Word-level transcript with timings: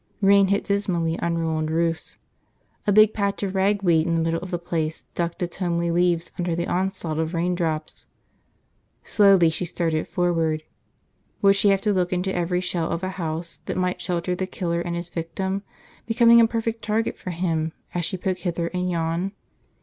Rain 0.19 0.47
hit 0.47 0.63
dismally 0.63 1.19
on 1.19 1.37
ruined 1.37 1.69
roofs. 1.69 2.17
A 2.87 2.91
big 2.91 3.13
patch 3.13 3.43
of 3.43 3.53
ragweed 3.53 4.07
in 4.07 4.15
the 4.15 4.21
middle 4.21 4.39
of 4.39 4.49
the 4.49 4.57
place 4.57 5.03
ducked 5.13 5.43
its 5.43 5.57
homely 5.57 5.91
leaves 5.91 6.31
under 6.39 6.55
the 6.55 6.65
onslaught 6.65 7.19
of 7.19 7.35
raindrops. 7.35 8.07
Slowly 9.03 9.51
she 9.51 9.63
started 9.63 10.07
forward. 10.07 10.63
Would 11.43 11.55
she 11.55 11.69
have 11.69 11.81
to 11.81 11.93
look 11.93 12.11
into 12.11 12.33
every 12.35 12.61
shell 12.61 12.89
of 12.89 13.03
a 13.03 13.09
house 13.09 13.57
that 13.67 13.77
might 13.77 14.01
shelter 14.01 14.33
the 14.33 14.47
killer 14.47 14.81
and 14.81 14.95
his 14.95 15.07
victim, 15.09 15.61
becoming 16.07 16.41
a 16.41 16.47
perfect 16.47 16.81
target 16.81 17.15
for 17.15 17.29
him 17.29 17.71
as 17.93 18.03
she 18.03 18.17
poked 18.17 18.39
hither 18.39 18.69
and 18.73 18.89
yon? 18.89 19.33